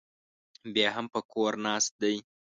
[0.73, 2.15] بیا هم په کور ناست دی